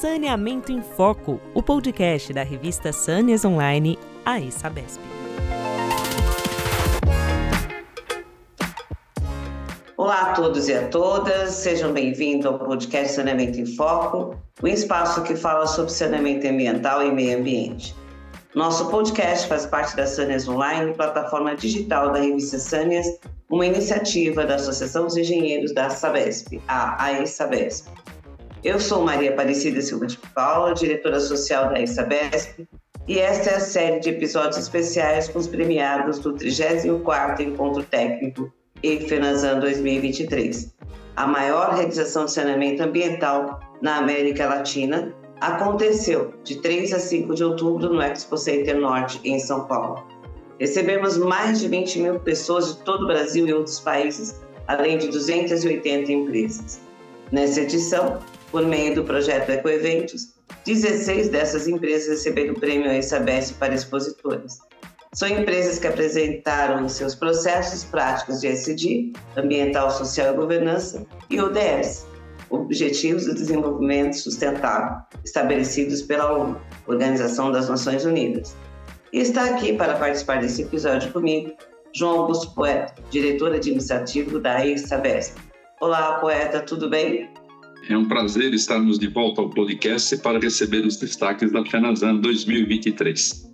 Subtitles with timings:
[0.00, 3.96] Saneamento em Foco, o podcast da revista Sâneas Online,
[4.26, 5.00] a Sabesp.
[9.96, 15.22] Olá a todos e a todas, sejam bem-vindos ao podcast Saneamento em Foco, o espaço
[15.22, 17.94] que fala sobre saneamento ambiental e meio ambiente.
[18.52, 23.06] Nosso podcast faz parte da Sâneas Online, plataforma digital da revista Sâneas,
[23.48, 28.03] uma iniciativa da Associação dos Engenheiros da Sabesp, a AESABESP.
[28.64, 32.66] Eu sou Maria Aparecida Silva de Paula, diretora social da AESABESP,
[33.06, 38.50] e esta é a série de episódios especiais com os premiados do 34º Encontro Técnico
[38.82, 40.74] EFENASAN 2023,
[41.14, 47.44] a maior realização de saneamento ambiental na América Latina, aconteceu de 3 a 5 de
[47.44, 50.02] outubro no Expo Center Norte, em São Paulo.
[50.58, 55.08] Recebemos mais de 20 mil pessoas de todo o Brasil e outros países, além de
[55.08, 56.80] 280 empresas.
[57.30, 58.20] Nessa edição,
[58.54, 60.32] por meio do projeto Ecoeventos,
[60.64, 64.60] 16 dessas empresas receberam o prêmio ESABESP para expositores.
[65.12, 72.06] São empresas que apresentaram seus processos práticos de SD, Ambiental, Social e Governança, e ODS,
[72.48, 78.54] Objetivos de Desenvolvimento Sustentável, estabelecidos pela ONU, Organização das Nações Unidas.
[79.12, 81.52] E está aqui para participar desse episódio comigo,
[81.92, 85.40] João Augusto Poeta, diretor administrativo da ESABESP.
[85.80, 87.28] Olá, poeta, tudo bem?
[87.86, 93.52] É um prazer estarmos de volta ao podcast para receber os destaques da FENASAN 2023.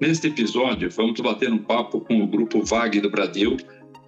[0.00, 3.56] Neste episódio, vamos bater um papo com o grupo VAG do Brasil,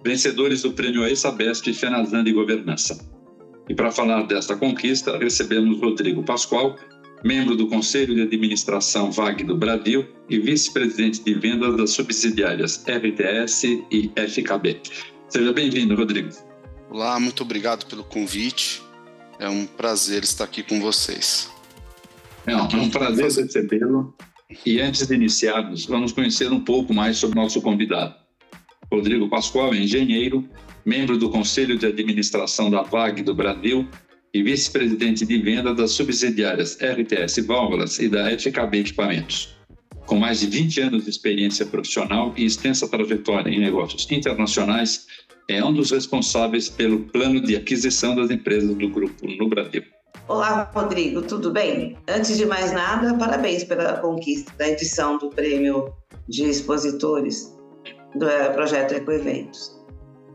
[0.03, 2.99] vencedores do prêmio ESABESP FENASAN de Governança.
[3.69, 6.75] E para falar desta conquista, recebemos Rodrigo Pascoal,
[7.23, 13.85] membro do Conselho de Administração VAG do Brasil e vice-presidente de vendas das subsidiárias RTS
[13.89, 14.81] e FKB.
[15.29, 16.29] Seja bem-vindo, Rodrigo.
[16.89, 18.84] Olá, muito obrigado pelo convite.
[19.39, 21.49] É um prazer estar aqui com vocês.
[22.45, 24.15] É um prazer recebê-lo.
[24.65, 28.15] E antes de iniciarmos, vamos conhecer um pouco mais sobre nosso convidado.
[28.91, 30.47] Rodrigo Pascoal é engenheiro,
[30.85, 33.87] membro do Conselho de Administração da VAG do Brasil
[34.33, 39.55] e vice-presidente de venda das subsidiárias RTS Válvulas e da FKB Equipamentos.
[40.05, 45.07] Com mais de 20 anos de experiência profissional e extensa trajetória em negócios internacionais,
[45.47, 49.83] é um dos responsáveis pelo plano de aquisição das empresas do grupo no Brasil.
[50.27, 51.95] Olá, Rodrigo, tudo bem?
[52.09, 55.93] Antes de mais nada, parabéns pela conquista da edição do Prêmio
[56.27, 57.55] de Expositores
[58.15, 59.79] do eh, Projeto Ecoeventos.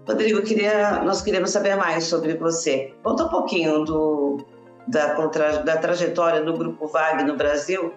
[0.06, 2.92] Rodrigo, queria, nós queríamos saber mais sobre você.
[3.02, 4.38] Conta um pouquinho do,
[4.86, 7.92] da, da trajetória do Grupo VAG no Brasil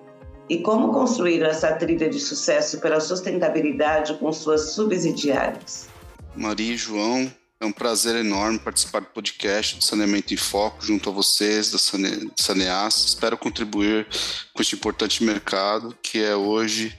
[0.49, 5.92] e como construíram essa trilha de sucesso pela sustentabilidade com suas subsidiárias.
[6.35, 11.09] Maria e João, é um prazer enorme participar do podcast do Saneamento em Foco junto
[11.09, 13.05] a vocês, da Sane, Saneas.
[13.05, 14.07] Espero contribuir
[14.53, 16.97] com este importante mercado que é hoje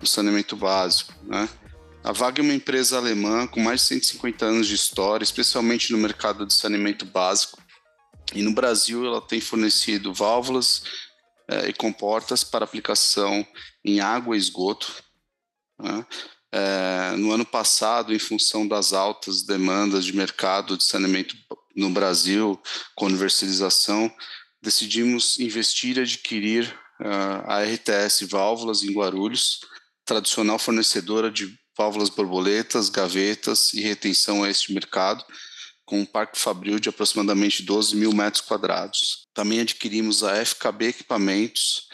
[0.00, 1.12] o saneamento básico.
[1.24, 1.48] Né?
[2.04, 5.98] A VAG é uma empresa alemã com mais de 150 anos de história, especialmente no
[5.98, 7.58] mercado de saneamento básico.
[8.34, 10.82] E no Brasil ela tem fornecido válvulas
[11.48, 13.46] eh, e comportas para aplicação
[13.84, 15.02] em água e esgoto.
[15.80, 16.04] Né?
[16.56, 21.34] Eh, no ano passado, em função das altas demandas de mercado de saneamento
[21.74, 22.62] no Brasil,
[22.94, 24.08] com universalização,
[24.62, 29.62] decidimos investir e adquirir uh, a RTS Válvulas em Guarulhos,
[30.04, 35.24] tradicional fornecedora de válvulas borboletas, gavetas e retenção a este mercado,
[35.84, 39.26] com um parque fabril de aproximadamente 12 mil metros quadrados.
[39.34, 41.88] Também adquirimos a FKB Equipamentos,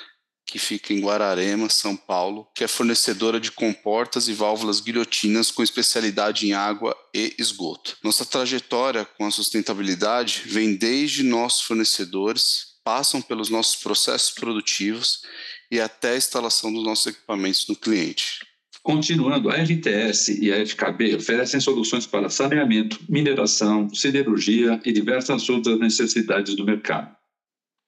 [0.50, 5.62] que fica em Guararema, São Paulo, que é fornecedora de comportas e válvulas guilhotinas com
[5.62, 7.96] especialidade em água e esgoto.
[8.02, 15.22] Nossa trajetória com a sustentabilidade vem desde nossos fornecedores, passam pelos nossos processos produtivos
[15.70, 18.40] e até a instalação dos nossos equipamentos no cliente.
[18.82, 25.78] Continuando, a RTS e a FKB oferecem soluções para saneamento, mineração, siderurgia e diversas outras
[25.78, 27.19] necessidades do mercado.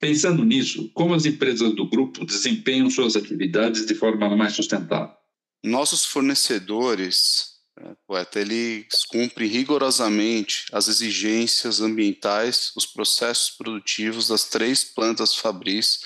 [0.03, 5.15] Pensando nisso, como as empresas do grupo desempenham suas atividades de forma mais sustentável?
[5.63, 14.83] Nossos fornecedores, né, poeta, eles cumprem rigorosamente as exigências ambientais, os processos produtivos das três
[14.83, 16.01] plantas fabris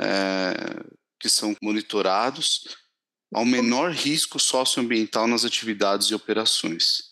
[0.00, 0.52] é,
[1.20, 2.76] que são monitorados
[3.32, 7.11] ao menor risco socioambiental nas atividades e operações.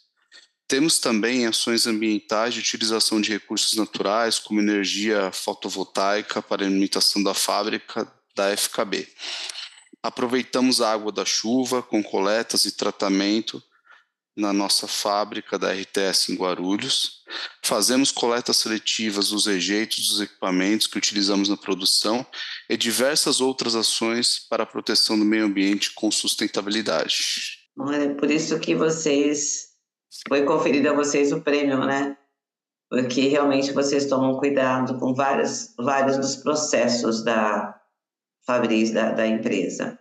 [0.70, 7.34] Temos também ações ambientais de utilização de recursos naturais, como energia fotovoltaica para alimentação da
[7.34, 8.06] fábrica
[8.36, 9.08] da FKB.
[10.00, 13.60] Aproveitamos a água da chuva com coletas e tratamento
[14.36, 17.24] na nossa fábrica da RTS em Guarulhos.
[17.64, 22.24] Fazemos coletas seletivas dos rejeitos dos equipamentos que utilizamos na produção
[22.68, 27.58] e diversas outras ações para a proteção do meio ambiente com sustentabilidade.
[27.92, 29.69] É por isso que vocês
[30.28, 32.16] foi conferido a vocês o prêmio, né?
[32.90, 37.80] Porque realmente vocês tomam cuidado com vários, vários dos processos da
[38.44, 39.98] Fabris, da, da empresa.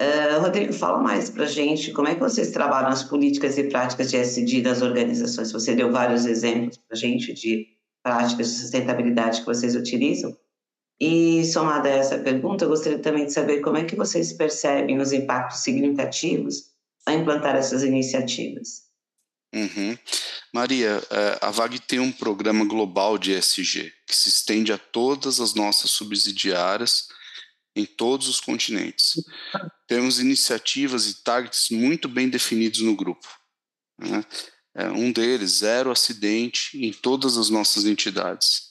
[0.00, 4.10] Uh, Rodrigo, fala mais para gente como é que vocês trabalham as políticas e práticas
[4.10, 5.52] de SD das organizações.
[5.52, 7.66] Você deu vários exemplos para gente de
[8.02, 10.34] práticas de sustentabilidade que vocês utilizam.
[11.00, 14.98] E somada a essa pergunta, eu gostaria também de saber como é que vocês percebem
[14.98, 16.72] os impactos significativos
[17.06, 18.87] a implantar essas iniciativas.
[19.54, 19.96] Uhum.
[20.52, 25.40] Maria, é, a VAG tem um programa global de ESG que se estende a todas
[25.40, 27.08] as nossas subsidiárias
[27.74, 29.14] em todos os continentes.
[29.86, 33.26] Temos iniciativas e targets muito bem definidos no grupo.
[33.98, 34.24] Né?
[34.74, 38.68] É, um deles, zero acidente em todas as nossas entidades.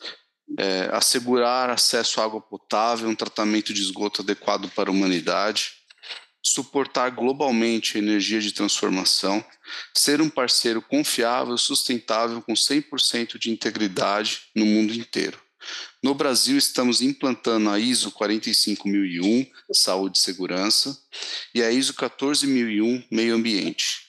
[0.58, 5.74] É, assegurar acesso à água potável, um tratamento de esgoto adequado para a humanidade,
[6.48, 9.44] suportar globalmente a energia de transformação,
[9.96, 15.40] ser um parceiro confiável, sustentável, com 100% de integridade no mundo inteiro.
[16.02, 20.98] No Brasil, estamos implantando a ISO 45001, Saúde e Segurança,
[21.54, 24.08] e a ISO 14001, Meio Ambiente,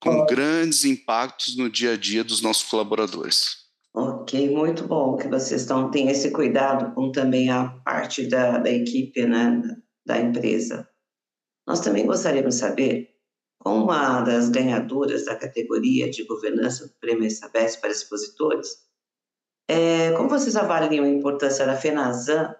[0.00, 3.62] com grandes impactos no dia a dia dos nossos colaboradores.
[3.94, 8.70] Ok, muito bom que vocês estão, têm esse cuidado com também a parte da, da
[8.70, 9.60] equipe né,
[10.06, 10.88] da empresa.
[11.66, 13.10] Nós também gostaríamos de saber,
[13.58, 18.76] como uma das ganhadoras da categoria de governança do Prêmio Sabesp para expositores,
[19.68, 22.54] é, como vocês avaliam a importância da FENASAN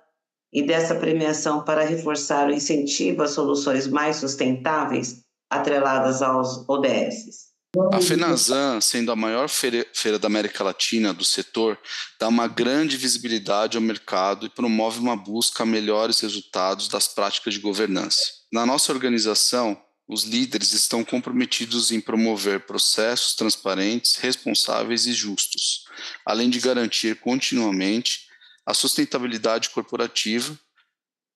[0.52, 7.51] e dessa premiação para reforçar o incentivo a soluções mais sustentáveis atreladas aos ODS?
[7.90, 11.78] A FENASAN, sendo a maior feira, feira, da América Latina do setor,
[12.20, 17.54] dá uma grande visibilidade ao mercado e promove uma busca a melhores resultados das práticas
[17.54, 18.26] de governança.
[18.52, 25.86] Na nossa organização, os líderes estão comprometidos em promover processos transparentes, responsáveis e justos,
[26.26, 28.26] além de garantir continuamente
[28.66, 30.58] a sustentabilidade corporativa.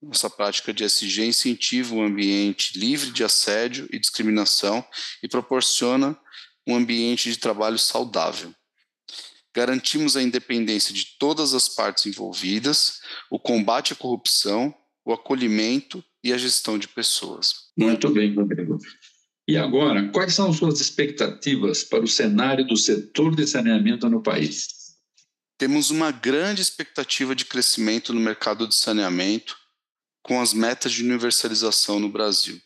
[0.03, 4.85] Nossa prática de SG incentiva um ambiente livre de assédio e discriminação
[5.23, 6.19] e proporciona
[6.67, 8.55] um ambiente de trabalho saudável.
[9.55, 13.01] Garantimos a independência de todas as partes envolvidas,
[13.31, 17.71] o combate à corrupção, o acolhimento e a gestão de pessoas.
[17.77, 18.79] Muito bem, Rodrigo.
[19.49, 24.69] E agora, quais são suas expectativas para o cenário do setor de saneamento no país?
[25.57, 29.57] Temos uma grande expectativa de crescimento no mercado de saneamento
[30.27, 32.61] com as metas de universalização no Brasil,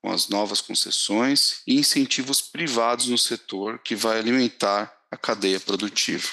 [0.00, 6.28] com as novas concessões e incentivos privados no setor que vai alimentar a cadeia produtiva.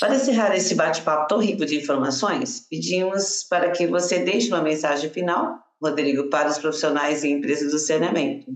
[0.00, 5.10] Para encerrar esse bate-papo tão rico de informações, pedimos para que você deixe uma mensagem
[5.10, 8.50] final Rodrigo, para os profissionais e empresas do saneamento?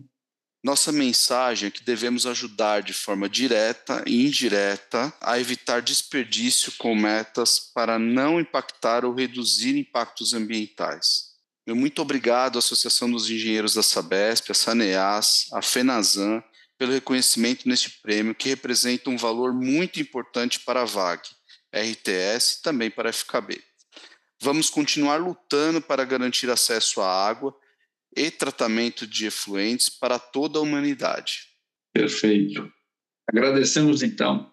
[0.64, 6.94] Nossa mensagem é que devemos ajudar de forma direta e indireta a evitar desperdício com
[6.94, 11.29] metas para não impactar ou reduzir impactos ambientais.
[11.74, 16.42] Muito obrigado à Associação dos Engenheiros da Sabesp, a Saneas, a FENASAN,
[16.78, 21.22] pelo reconhecimento neste prêmio que representa um valor muito importante para a VAG,
[21.74, 23.62] RTS e também para a FKB.
[24.42, 27.54] Vamos continuar lutando para garantir acesso à água
[28.16, 31.48] e tratamento de efluentes para toda a humanidade.
[31.92, 32.72] Perfeito.
[33.28, 34.50] Agradecemos então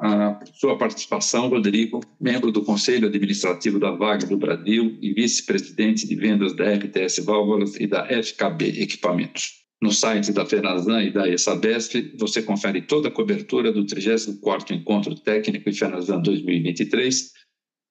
[0.00, 6.16] a sua participação, Rodrigo, membro do Conselho Administrativo da VAG do Brasil e vice-presidente de
[6.16, 9.60] vendas da RTS Válvulas e da FKB Equipamentos.
[9.82, 15.14] No site da FENASAN e da ESABESP, você confere toda a cobertura do 34º Encontro
[15.14, 17.32] Técnico de FENASAN 2023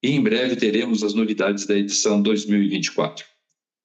[0.04, 3.24] e em breve teremos as novidades da edição 2024.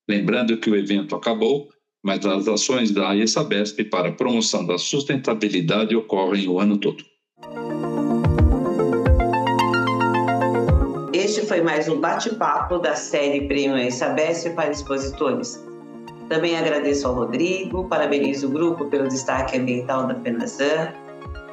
[0.09, 1.69] Lembrando que o evento acabou,
[2.03, 7.05] mas as ações da ESABESP para a promoção da sustentabilidade ocorrem o ano todo.
[11.35, 15.61] Este foi mais um bate-papo da série Prêmio ESABESP para expositores.
[16.29, 20.93] Também agradeço ao Rodrigo, parabenizo o grupo pelo destaque ambiental da FENASAN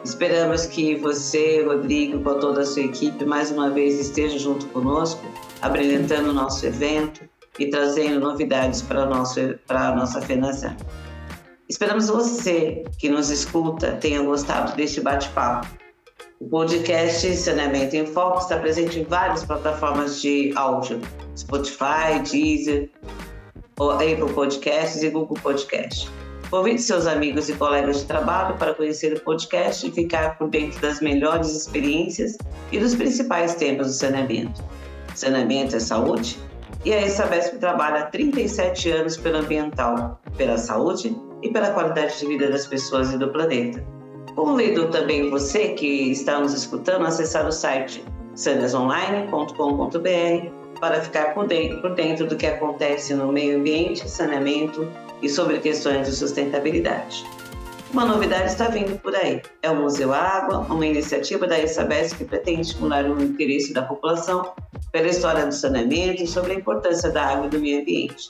[0.06, 5.26] Esperamos que você, Rodrigo, com toda a sua equipe, mais uma vez esteja junto conosco,
[5.64, 10.78] abrilhantando o nosso evento e trazendo novidades para, nosso, para a nossa FENASAN.
[11.68, 15.81] Esperamos você que nos escuta tenha gostado deste bate-papo.
[16.42, 21.00] O podcast Saneamento em Foco está presente em várias plataformas de áudio,
[21.38, 22.90] Spotify, Deezer,
[23.80, 26.10] Apple Podcasts e Google Podcasts.
[26.50, 30.82] Convide seus amigos e colegas de trabalho para conhecer o podcast e ficar por dentro
[30.82, 32.36] das melhores experiências
[32.72, 34.64] e dos principais temas do saneamento.
[35.14, 36.40] Saneamento é saúde?
[36.84, 42.26] E a Sabesp trabalha há 37 anos pelo ambiental, pela saúde e pela qualidade de
[42.26, 44.01] vida das pessoas e do planeta.
[44.36, 48.04] Convido também você que está nos escutando a acessar o site
[48.36, 54.88] sanesonline.com.br para ficar por dentro, por dentro do que acontece no meio ambiente, saneamento
[55.22, 57.24] e sobre questões de sustentabilidade.
[57.94, 59.42] Uma novidade está vindo por aí.
[59.62, 64.54] É o Museu Água, uma iniciativa da Isabes que pretende estimular o interesse da população
[64.94, 68.30] pela história do saneamento e sobre a importância da água e do meio ambiente.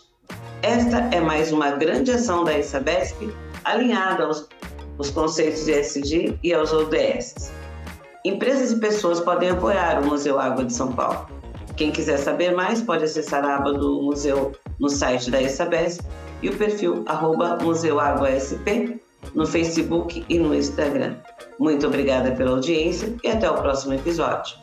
[0.64, 3.32] Esta é mais uma grande ação da Isabesp
[3.64, 4.50] alinhada aos,
[5.02, 7.52] aos conceitos de ESG e aos ODS.
[8.24, 11.28] Empresas e pessoas podem apoiar o Museu Água de São Paulo.
[11.76, 16.06] Quem quiser saber mais pode acessar a aba do museu no site da Isabesp
[16.44, 19.00] e o perfil arroba museuaguasp
[19.34, 21.16] no Facebook e no Instagram.
[21.58, 24.56] Muito obrigada pela audiência e até o próximo episódio.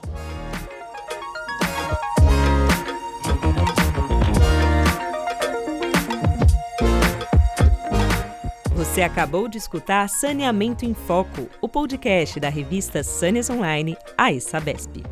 [8.98, 15.04] Você acabou de escutar Saneamento em Foco, o podcast da revista Sanes Online, a Sabesp.